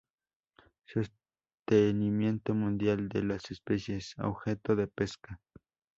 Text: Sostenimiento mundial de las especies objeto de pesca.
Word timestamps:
Sostenimiento 0.87 2.55
mundial 2.55 3.07
de 3.07 3.21
las 3.23 3.51
especies 3.51 4.15
objeto 4.17 4.75
de 4.75 4.87
pesca. 4.87 5.39